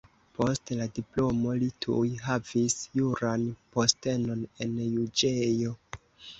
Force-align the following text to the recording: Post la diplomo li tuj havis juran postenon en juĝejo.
Post 0.37 0.71
la 0.79 0.87
diplomo 0.95 1.53
li 1.65 1.67
tuj 1.87 2.09
havis 2.29 2.77
juran 3.01 3.47
postenon 3.77 4.45
en 4.67 4.77
juĝejo. 4.89 5.79